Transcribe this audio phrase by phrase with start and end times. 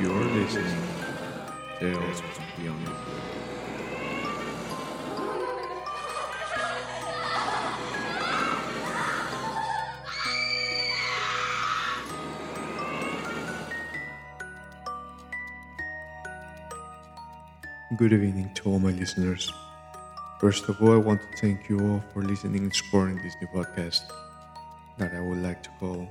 [0.00, 0.82] You're listening
[1.78, 2.22] Tales
[2.56, 2.90] the.
[17.98, 19.52] Good evening to all my listeners.
[20.40, 23.48] First of all, I want to thank you all for listening and supporting this new
[23.48, 24.00] podcast
[24.96, 26.08] that I would like to call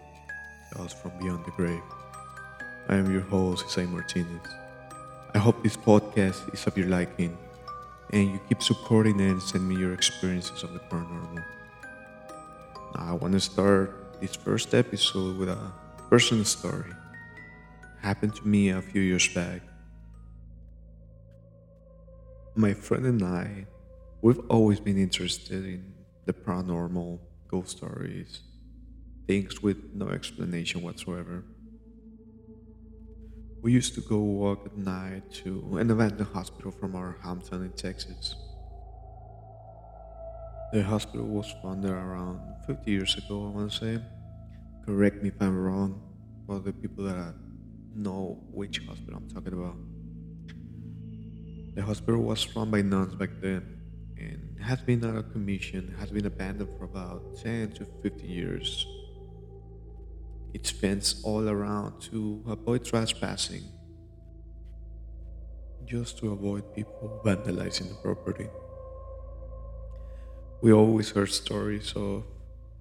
[0.75, 1.81] Tales from Beyond the Grave.
[2.89, 4.41] I am your host, Isai Martinez.
[5.35, 7.37] I hope this podcast is of your liking
[8.11, 11.45] and you keep supporting it and send me your experiences of the paranormal.
[12.95, 15.71] Now, I want to start this first episode with a
[16.09, 16.91] personal story.
[18.01, 19.61] Happened to me a few years back.
[22.55, 23.67] My friend and I,
[24.23, 25.93] we've always been interested in
[26.25, 28.41] the paranormal, ghost stories,
[29.27, 31.43] things with no explanation whatsoever.
[33.61, 37.71] We used to go walk at night to an abandoned hospital from our hometown in
[37.71, 38.35] Texas.
[40.71, 44.01] The hospital was founded around 50 years ago, I want to say.
[44.85, 46.01] Correct me if I'm wrong,
[46.45, 47.33] for the people that
[47.93, 49.75] know which hospital I'm talking about.
[51.75, 53.81] The hospital was run by nuns back then
[54.17, 58.87] and has been out of commission, has been abandoned for about 10 to 50 years.
[60.53, 63.63] It's fenced all around to avoid trespassing,
[65.85, 68.47] just to avoid people vandalizing the property.
[70.61, 72.23] We always heard stories of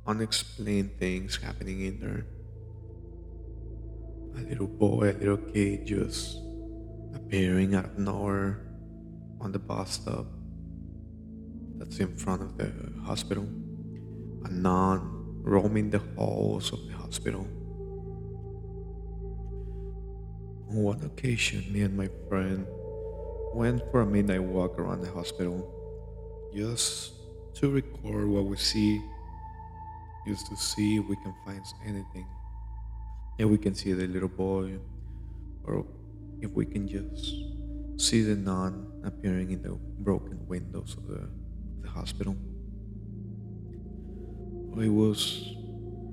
[0.07, 2.27] unexplained things happening in there.
[4.37, 6.39] A little boy, a little kid just
[7.15, 8.67] appearing out of nowhere
[9.41, 10.27] on the bus stop
[11.77, 12.73] that's in front of the
[13.05, 13.47] hospital.
[14.45, 17.47] A nun roaming the halls of the hospital.
[20.71, 22.67] On one occasion, me and my friend
[23.55, 25.75] went for a midnight walk around the hospital
[26.55, 27.13] just
[27.55, 29.03] to record what we see,
[30.27, 32.27] just to see if we can find anything.
[33.39, 34.79] If we can see the little boy,
[35.65, 35.87] or
[36.41, 37.35] if we can just
[37.97, 41.29] see the nun appearing in the broken windows of the,
[41.81, 42.37] the hospital.
[44.77, 45.55] It was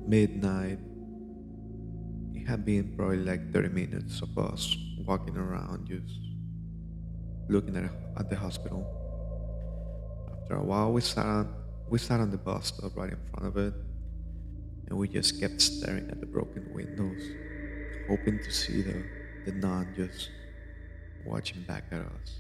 [0.07, 0.79] midnight.
[2.45, 6.19] Had been probably like 30 minutes of us walking around, just
[7.49, 8.85] looking at, at the hospital.
[10.41, 11.53] After a while, we sat, on,
[11.89, 13.73] we sat on the bus stop right in front of it,
[14.87, 17.21] and we just kept staring at the broken windows,
[18.07, 19.03] hoping to see the,
[19.45, 20.29] the nun just
[21.25, 22.39] watching back at us.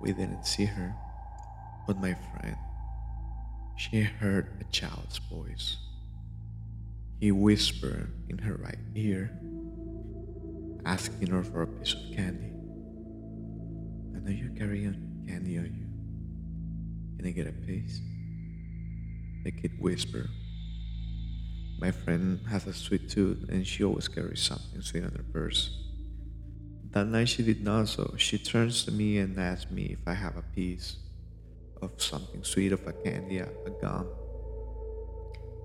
[0.00, 0.94] We didn't see her,
[1.86, 2.56] but my friend,
[3.76, 5.76] she heard a child's voice.
[7.22, 9.30] He whispered in her right ear,
[10.84, 12.50] asking her for a piece of candy.
[14.16, 17.16] I know you carry on candy on you.
[17.16, 18.00] Can I get a piece?
[19.44, 20.30] The kid whispered.
[21.78, 25.78] My friend has a sweet tooth and she always carries something sweet in her purse.
[26.90, 30.14] That night she did not, so she turns to me and asks me if I
[30.14, 30.96] have a piece
[31.80, 34.08] of something sweet, of a candy, a, a gum.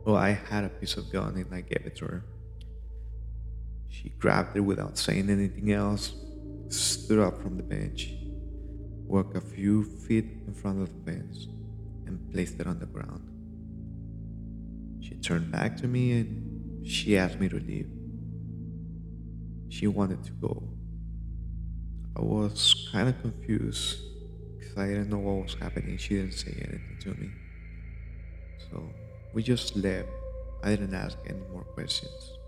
[0.08, 2.24] Well, I had a piece of gum and I gave it to her.
[3.90, 6.14] She grabbed it without saying anything else,
[6.70, 8.14] stood up from the bench,
[9.06, 11.48] walked a few feet in front of the fence,
[12.06, 13.28] and placed it on the ground.
[15.04, 17.90] She turned back to me and she asked me to leave.
[19.68, 20.64] She wanted to go.
[22.16, 24.00] I was kind of confused
[24.58, 25.98] because I didn't know what was happening.
[25.98, 27.30] She didn't say anything to me.
[28.72, 28.90] So
[29.38, 30.10] we just left.
[30.64, 32.40] I didn't ask any more questions.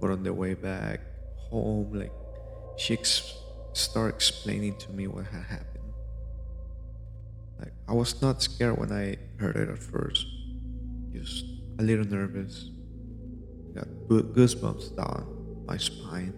[0.00, 0.98] But on the way back
[1.48, 2.10] home, like
[2.76, 3.38] she ex-
[3.74, 5.92] started explaining to me what had happened.
[7.60, 10.26] Like I was not scared when I heard it at first,
[11.12, 11.44] just
[11.78, 12.70] a little nervous.
[13.72, 16.34] Got goosebumps down my spine.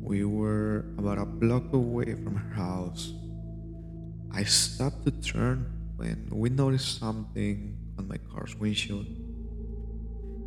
[0.00, 3.12] We were about a block away from her house.
[4.32, 9.06] I stopped to turn when we noticed something on my car's windshield.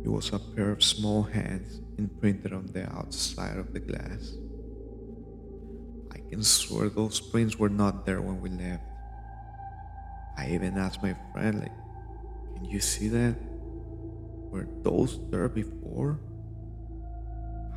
[0.04, 4.32] It was a pair of small hands imprinted on the outside of the glass.
[6.12, 8.84] I can swear those prints were not there when we left.
[10.38, 11.72] I even asked my friend, like,
[12.54, 13.36] can you see that?
[14.50, 16.18] Were those there before?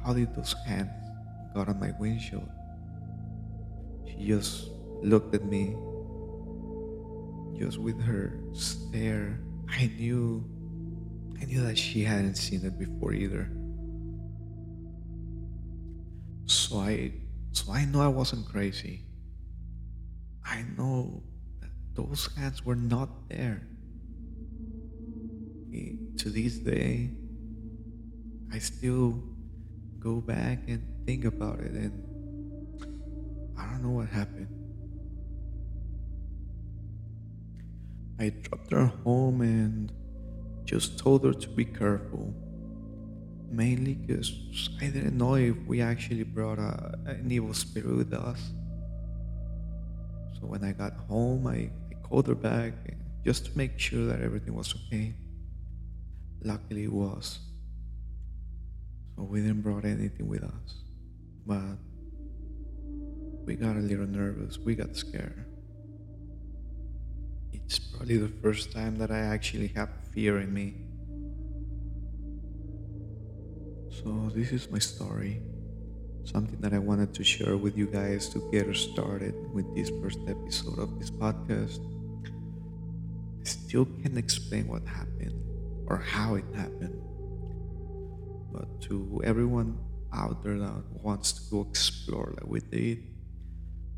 [0.05, 0.89] How did those hands
[1.53, 2.49] got on my windshield?
[4.05, 4.69] She just
[5.01, 5.75] looked at me,
[7.63, 9.39] just with her stare.
[9.69, 10.43] I knew,
[11.41, 13.49] I knew that she hadn't seen it before either.
[16.45, 17.13] So I
[17.53, 19.05] so I know I wasn't crazy.
[20.43, 21.23] I know
[21.61, 23.61] that those hands were not there.
[26.17, 27.11] To this day,
[28.51, 29.23] I still
[29.99, 31.93] go back and think about it and
[33.57, 34.62] I don't know what happened.
[38.23, 39.91] I dropped her home and
[40.63, 42.33] just told her to be careful.
[43.51, 44.31] Mainly because
[44.81, 48.39] I didn't know if we actually brought a, an evil spirit with us.
[50.39, 52.73] So when I got home, I, I called her back
[53.25, 55.13] just to make sure that everything was okay.
[56.43, 57.39] Luckily, it was.
[59.15, 60.69] So we didn't brought anything with us.
[61.45, 61.77] But
[63.45, 64.57] we got a little nervous.
[64.57, 65.52] We got scared.
[68.03, 70.75] Probably the first time that I actually have fear in me.
[73.95, 75.39] So, this is my story.
[76.25, 80.19] Something that I wanted to share with you guys to get started with this first
[80.27, 81.79] episode of this podcast.
[83.39, 85.39] I still can't explain what happened
[85.87, 86.99] or how it happened.
[88.51, 89.79] But to everyone
[90.11, 93.01] out there that wants to go explore like we did,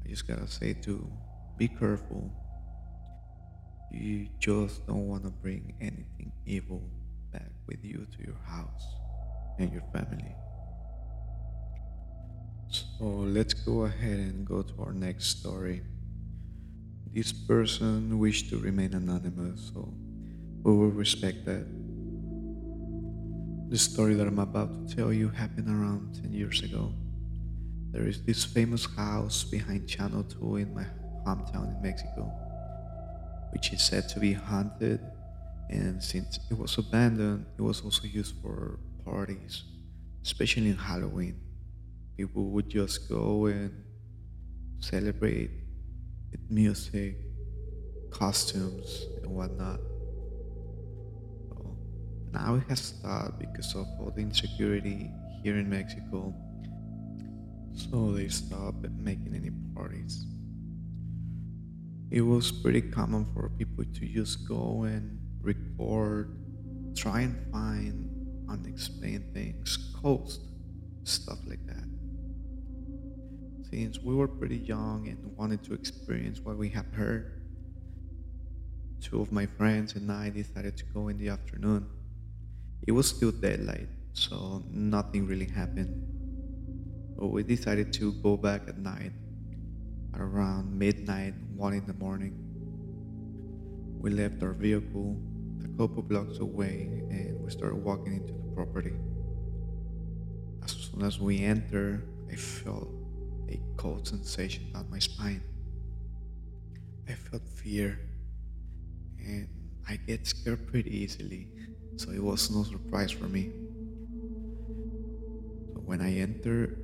[0.06, 1.10] I just gotta say to
[1.57, 2.44] be careful.
[3.95, 6.83] You just don't want to bring anything evil
[7.31, 8.86] back with you to your house
[9.57, 10.36] and your family.
[12.69, 15.81] So let's go ahead and go to our next story.
[17.13, 19.94] This person wished to remain anonymous, so
[20.63, 21.65] we will respect that.
[23.69, 26.92] The story that I'm about to tell you happened around 10 years ago.
[27.92, 30.86] There is this famous house behind Channel 2 in my
[31.25, 32.30] hometown in Mexico,
[33.56, 35.00] which is said to be haunted,
[35.69, 39.63] and since it was abandoned, it was also used for parties,
[40.24, 41.40] especially in Halloween.
[42.18, 43.72] People would just go and
[44.81, 45.52] celebrate
[46.31, 47.16] with music,
[48.12, 49.80] costumes, and whatnot.
[51.48, 51.78] So
[52.34, 55.10] now it has stopped because of all the insecurity
[55.44, 56.36] here in Mexico.
[57.72, 60.25] So they stopped making any parties.
[62.12, 66.38] It was pretty common for people to just go and record,
[66.96, 70.44] try and find unexplained things, ghosts,
[71.04, 71.84] stuff like that.
[73.72, 77.42] Since we were pretty young and wanted to experience what we had heard,
[79.02, 81.88] two of my friends and I decided to go in the afternoon.
[82.88, 86.06] It was still daylight, so nothing really happened.
[87.18, 89.12] But we decided to go back at night,
[90.15, 92.33] at around midnight, one in the morning.
[94.00, 95.19] We left our vehicle
[95.63, 98.94] a couple blocks away and we started walking into the property.
[100.63, 102.88] As soon as we entered, I felt
[103.50, 105.44] a cold sensation down my spine.
[107.09, 108.00] I felt fear
[109.19, 109.50] and
[109.88, 111.47] I get scared pretty easily,
[111.97, 113.51] so it was no surprise for me.
[115.73, 116.77] So when I entered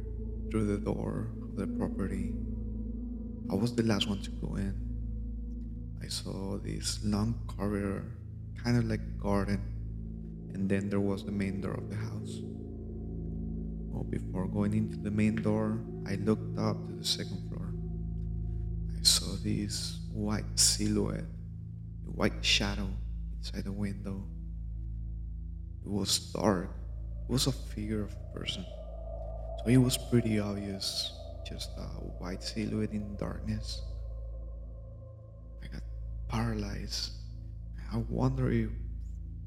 [0.52, 2.34] through the door of the property,
[3.52, 4.74] I was the last one to go in.
[6.02, 8.06] I saw this long corridor,
[8.64, 9.60] kind of like a garden,
[10.54, 12.40] and then there was the main door of the house.
[13.90, 17.74] Well, before going into the main door, I looked up to the second floor.
[18.98, 21.26] I saw this white silhouette,
[22.08, 22.88] a white shadow
[23.38, 24.24] inside the window.
[25.84, 26.70] It was dark.
[27.28, 28.64] It was a figure of a person.
[29.60, 31.12] So it was pretty obvious,
[31.46, 31.88] just a
[32.20, 33.82] white silhouette in darkness.
[35.64, 35.82] I got
[36.28, 37.12] paralyzed.
[37.92, 38.70] I wonder if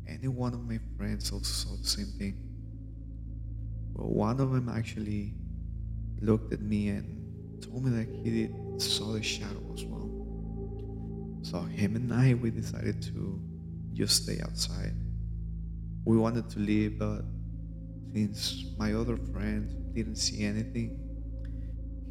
[0.07, 2.37] any one of my friends also saw the same thing.
[3.95, 5.35] Well, one of them actually
[6.21, 10.11] looked at me and told me that he did saw the shadow as well.
[11.43, 13.41] So him and I we decided to
[13.93, 14.95] just stay outside.
[16.05, 17.23] We wanted to leave, but
[18.13, 21.04] since my other friend didn't see anything,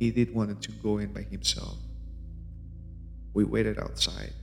[0.04, 1.78] he did wanted to go in by himself.
[3.34, 4.34] We waited outside.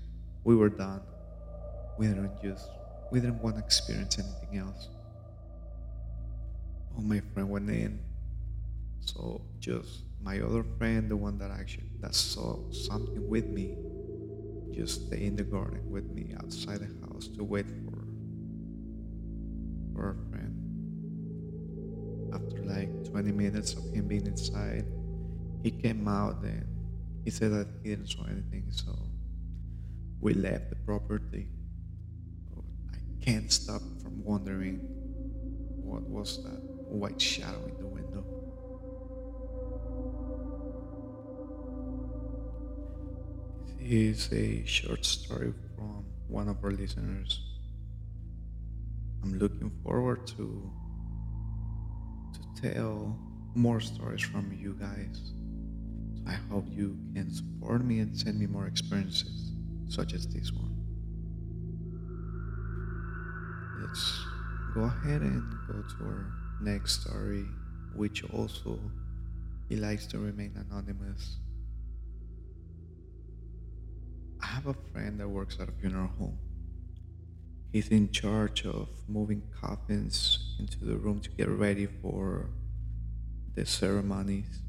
[0.43, 1.02] We were done.
[1.99, 2.67] We didn't just
[3.12, 4.88] we didn't want to experience anything else.
[6.97, 8.00] Oh, my friend went in.
[9.00, 13.76] So just my other friend, the one that actually that saw something with me,
[14.73, 18.00] just stay in the garden with me outside the house to wait for
[19.93, 20.57] for our friend.
[22.33, 24.87] After like 20 minutes of him being inside,
[25.62, 26.67] he came out and
[27.25, 28.97] he said that he didn't saw anything, so
[30.21, 31.49] we left the property.
[32.93, 34.79] I can't stop from wondering
[35.83, 38.25] what was that white shadow in the window.
[43.79, 47.40] This is a short story from one of our listeners.
[49.23, 50.71] I'm looking forward to
[52.33, 53.19] to tell
[53.55, 55.33] more stories from you guys.
[56.27, 59.53] I hope you can support me and send me more experiences
[59.89, 60.77] such as this one.
[63.81, 64.25] Let's
[64.75, 67.45] go ahead and go to our next story,
[67.95, 68.79] which also
[69.69, 71.39] he likes to remain anonymous.
[74.43, 76.39] I have a friend that works at a funeral home.
[77.73, 82.50] He's in charge of moving coffins into the room to get ready for
[83.55, 84.61] the ceremonies.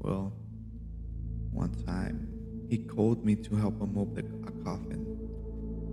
[0.00, 0.32] Well,
[1.52, 4.22] one time he called me to help him move a
[4.64, 5.04] coffin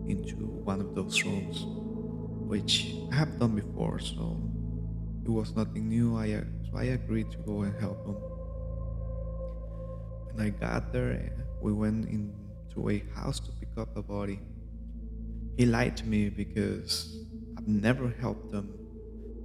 [0.07, 1.65] into one of those rooms,
[2.47, 4.41] which I have done before, so
[5.25, 6.15] it was nothing new.
[6.15, 8.15] I so I agreed to go and help him.
[10.31, 14.39] When I got there, we went into a house to pick up a body.
[15.57, 17.25] He lied to me because
[17.57, 18.73] I've never helped them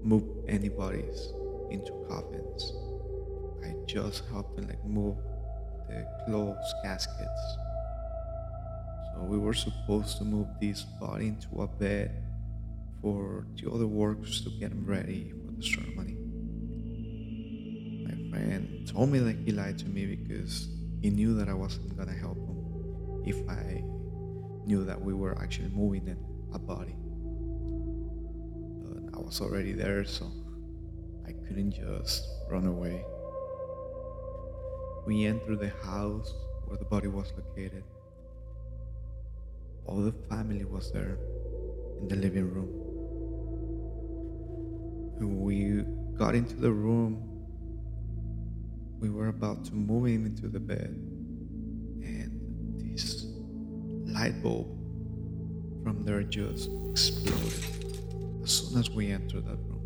[0.02, 1.33] move anybody's
[1.71, 2.92] into coffins.
[3.64, 5.16] I just helped them like move
[5.88, 7.57] the closed caskets.
[9.14, 12.23] So we were supposed to move this body into a bed
[13.00, 16.16] for the other workers to get him ready for the ceremony.
[18.07, 20.69] My friend told me that he lied to me because
[21.00, 23.83] he knew that I wasn't gonna help him if I
[24.66, 26.16] knew that we were actually moving in
[26.54, 26.95] a body.
[28.85, 30.31] But I was already there, so
[31.26, 33.04] I couldn't just run away.
[35.07, 36.33] We entered the house
[36.67, 37.83] where the body was located.
[39.85, 41.19] All the family was there
[42.01, 42.69] in the living room.
[45.21, 45.85] We
[46.17, 47.29] got into the room,
[49.01, 50.95] we were about to move him into the bed,
[52.03, 53.27] and this
[54.07, 54.69] light bulb
[55.83, 57.65] from there just exploded
[58.45, 59.83] as soon as we entered that room.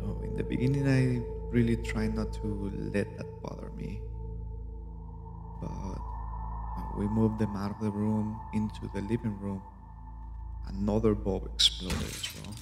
[0.00, 4.00] So, in the beginning, I really tried not to let that bother me,
[5.60, 5.98] but
[6.96, 9.62] we moved them out of the room into the living room,
[10.68, 12.54] another bulb exploded as well.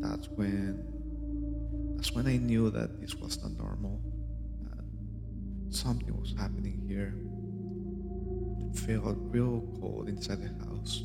[0.00, 0.84] That's when
[1.96, 4.00] that's when I knew that this was not normal.
[5.70, 7.14] Something was happening here.
[8.60, 11.02] It felt real cold inside the house.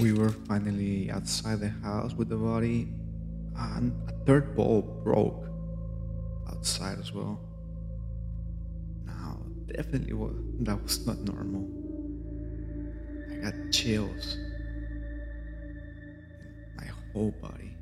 [0.00, 2.88] We were finally outside the house with the body,
[3.56, 5.46] and a third bulb broke
[6.48, 7.40] outside as well.
[9.06, 11.68] Now, definitely was, that was not normal.
[13.30, 15.02] I got chills in
[16.76, 17.76] my whole body.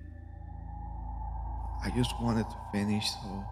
[1.82, 3.44] I just wanted to finish, so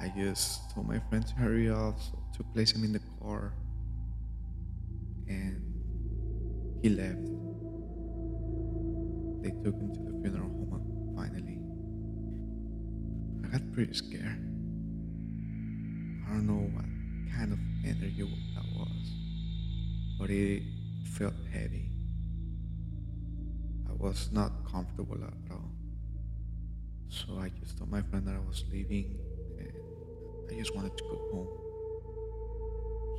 [0.00, 3.52] I just told my friend to hurry up so to place him in the car.
[5.28, 5.62] And
[6.82, 7.24] he left.
[9.42, 10.61] They took him to the funeral home
[13.52, 14.40] got pretty scared.
[16.24, 16.86] I don't know what
[17.36, 18.22] kind of energy
[18.54, 19.12] that was,
[20.18, 20.62] but it
[21.04, 21.90] felt heavy.
[23.90, 25.70] I was not comfortable at all.
[27.10, 29.18] So I just told my friend that I was leaving
[29.58, 29.72] and
[30.50, 31.48] I just wanted to go home.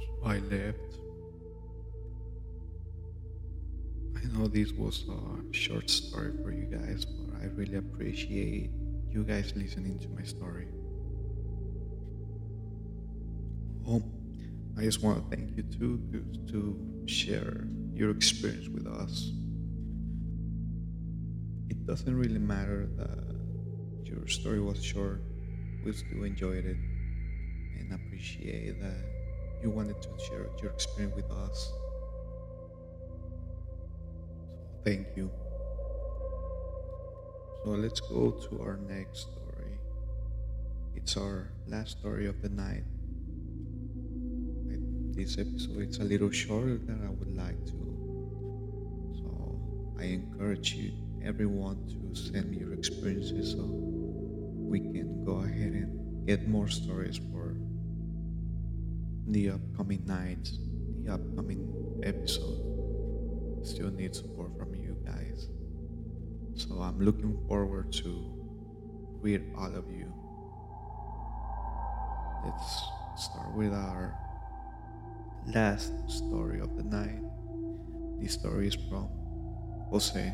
[0.01, 0.97] So I left.
[4.17, 8.71] I know this was a short story for you guys, but I really appreciate
[9.13, 10.67] you guys listening to my story.
[13.87, 14.01] Oh,
[14.75, 19.31] I just want to thank you too to, to share your experience with us.
[21.69, 25.21] It doesn't really matter that your story was short.
[25.85, 26.77] We still enjoyed it
[27.79, 28.97] and appreciate that
[29.61, 31.71] you wanted to share your experience with us.
[32.47, 32.71] So
[34.83, 35.29] thank you.
[37.63, 39.79] So let's go to our next story.
[40.95, 42.83] It's our last story of the night.
[45.15, 47.79] This episode it's a little shorter than I would like to.
[49.15, 50.91] So I encourage you
[51.23, 57.17] everyone to send me your experiences so we can go ahead and get more stories
[57.31, 57.55] for
[59.27, 60.57] the upcoming nights,
[61.05, 61.63] the upcoming
[62.03, 62.59] episode.
[63.63, 64.72] Still need support from.
[66.55, 68.33] So I'm looking forward to
[69.21, 70.13] read all of you.
[72.45, 72.83] Let's
[73.15, 74.17] start with our
[75.47, 77.21] last story of the night.
[78.19, 79.09] This story is from
[79.89, 80.33] Jose.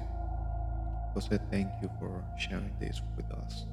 [1.14, 3.66] Jose, thank you for sharing this with us.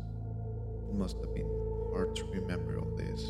[0.88, 1.50] It must have been
[1.93, 3.23] hard to remember all this.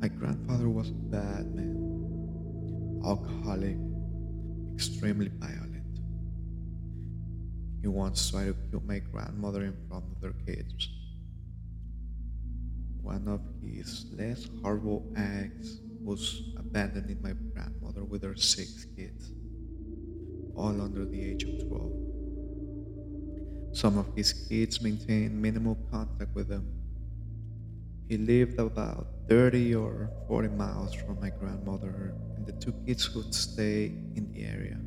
[0.00, 3.76] My grandfather was a bad man, alcoholic,
[4.74, 5.65] extremely violent.
[7.86, 10.88] He once tried to kill my grandmother in front of their kids.
[13.00, 19.30] One of his less horrible acts was abandoning my grandmother with her six kids,
[20.56, 21.92] all under the age of 12.
[23.70, 26.66] Some of his kids maintained minimal contact with him.
[28.08, 33.32] He lived about 30 or 40 miles from my grandmother, and the two kids would
[33.32, 34.80] stay in the area.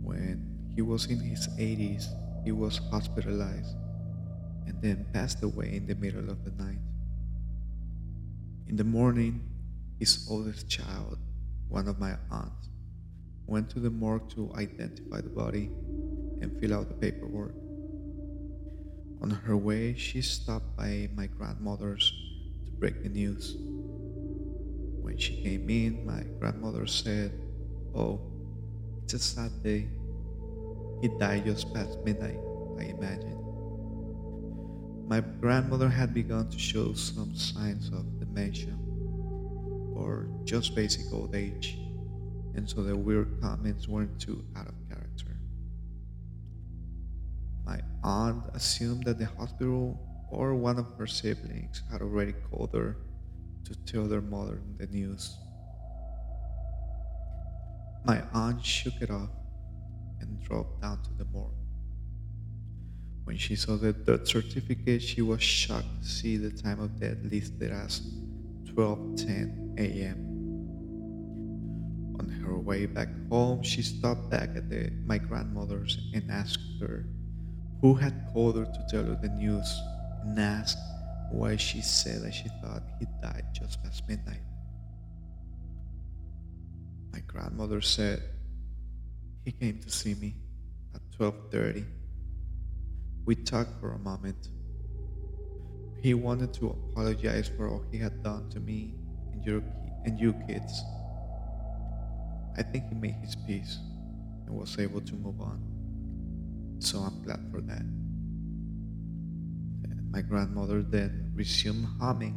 [0.00, 2.04] When he was in his 80s,
[2.44, 3.74] he was hospitalized
[4.66, 6.78] and then passed away in the middle of the night.
[8.68, 9.40] In the morning,
[9.98, 11.18] his oldest child,
[11.70, 12.68] one of my aunts,
[13.46, 15.70] went to the morgue to identify the body
[16.42, 17.54] and fill out the paperwork.
[19.22, 22.12] On her way, she stopped by my grandmother's
[22.66, 23.56] to break the news.
[25.00, 27.32] When she came in, my grandmother said,
[27.94, 28.20] Oh,
[29.04, 29.88] it's a sad day.
[31.00, 32.40] He died just past midnight,
[32.78, 33.36] I imagine.
[35.06, 38.76] My grandmother had begun to show some signs of dementia
[39.94, 41.78] or just basic old age,
[42.54, 45.36] and so the weird comments weren't too out of character.
[47.64, 50.00] My aunt assumed that the hospital
[50.30, 52.96] or one of her siblings had already called her
[53.64, 55.36] to tell their mother the news.
[58.04, 59.30] My aunt shook it off
[60.20, 61.52] and drove down to the morgue.
[63.24, 67.18] When she saw the death certificate, she was shocked to see the time of death
[67.24, 68.00] listed as
[68.66, 70.26] 12:10 a.m.
[72.20, 77.04] On her way back home, she stopped back at the, my grandmother's and asked her
[77.80, 79.82] who had called her to tell her the news
[80.22, 80.78] and asked
[81.30, 84.40] why she said that she thought he died just past midnight.
[87.12, 88.22] My grandmother said
[89.46, 90.34] he came to see me
[90.94, 91.86] at 12:30
[93.26, 94.48] we talked for a moment.
[96.00, 98.94] He wanted to apologize for all he had done to me
[99.32, 99.62] and your
[100.04, 100.82] and you kids.
[102.56, 103.78] I think he made his peace
[104.46, 105.60] and was able to move on.
[106.78, 107.82] So I'm glad for that.
[109.82, 112.36] And my grandmother then resumed humming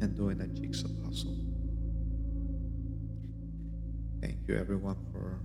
[0.00, 1.36] and doing a jigsaw puzzle.
[4.20, 5.40] Thank you everyone for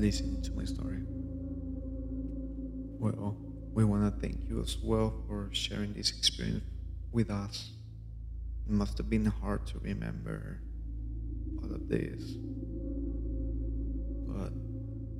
[0.00, 1.02] listening to my story.
[2.98, 3.36] Well,
[3.74, 6.64] we want to thank you as well for sharing this experience
[7.12, 7.70] with us.
[8.66, 10.60] It must have been hard to remember
[11.62, 12.22] all of this,
[14.26, 14.52] but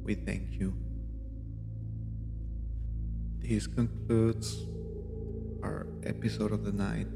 [0.03, 0.75] we thank you.
[3.39, 4.65] This concludes
[5.63, 7.07] our episode of the night.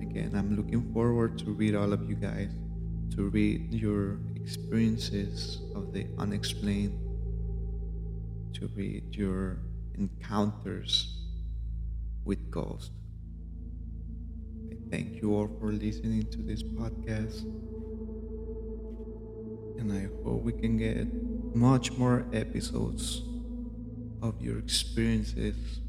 [0.00, 2.50] Again, I'm looking forward to read all of you guys,
[3.14, 6.98] to read your experiences of the unexplained
[8.54, 9.58] to read your
[9.94, 11.18] encounters
[12.24, 12.90] with ghosts.
[14.72, 17.42] I thank you all for listening to this podcast.
[19.78, 21.06] And I hope we can get
[21.54, 23.22] much more episodes
[24.22, 25.80] of your experiences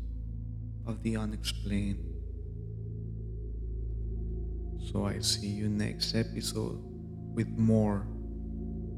[0.86, 2.04] of the unexplained.
[4.92, 6.82] So I see you next episode
[7.34, 8.06] with more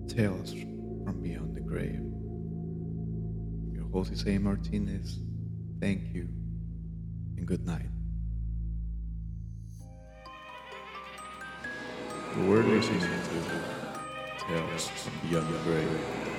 [0.08, 2.02] tales from beyond the grave.
[3.94, 5.20] Jose Martinez,
[5.82, 6.28] thank you
[7.36, 7.90] and good night.
[12.38, 16.31] We're listening to Tales from Beyond the Grave.